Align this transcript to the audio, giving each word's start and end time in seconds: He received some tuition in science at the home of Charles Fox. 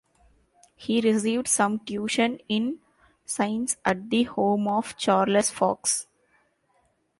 He 0.75 0.99
received 0.99 1.47
some 1.47 1.77
tuition 1.77 2.39
in 2.49 2.79
science 3.23 3.77
at 3.85 4.09
the 4.09 4.23
home 4.23 4.67
of 4.67 4.97
Charles 4.97 5.51
Fox. 5.51 6.07